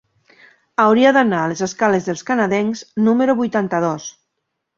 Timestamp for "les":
1.51-1.61